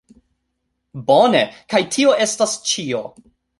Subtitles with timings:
[1.09, 1.43] Bone,
[1.75, 3.07] Kaj tio estas ĉio